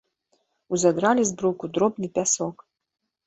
[0.77, 2.55] Узадралі з бруку дробны пясок.